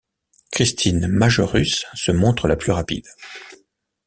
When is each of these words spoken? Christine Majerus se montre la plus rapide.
Christine 0.51 1.05
Majerus 1.07 1.85
se 1.93 2.11
montre 2.11 2.47
la 2.47 2.55
plus 2.55 2.71
rapide. 2.71 3.05